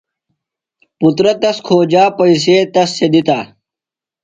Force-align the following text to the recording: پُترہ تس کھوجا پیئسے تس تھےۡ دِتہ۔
پُترہ 0.97 1.33
تس 1.41 1.57
کھوجا 1.65 2.03
پیئسے 2.17 2.55
تس 2.73 2.89
تھےۡ 2.97 3.09
دِتہ۔ 3.13 3.39